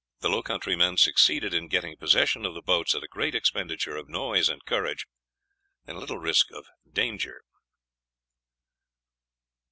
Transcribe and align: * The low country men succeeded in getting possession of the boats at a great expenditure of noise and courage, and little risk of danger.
* 0.13 0.19
The 0.21 0.29
low 0.29 0.41
country 0.41 0.75
men 0.75 0.97
succeeded 0.97 1.53
in 1.53 1.67
getting 1.67 1.95
possession 1.95 2.43
of 2.43 2.55
the 2.55 2.63
boats 2.63 2.95
at 2.95 3.03
a 3.03 3.07
great 3.07 3.35
expenditure 3.35 3.97
of 3.97 4.09
noise 4.09 4.49
and 4.49 4.65
courage, 4.65 5.05
and 5.85 5.99
little 5.99 6.17
risk 6.17 6.49
of 6.49 6.65
danger. 6.91 7.43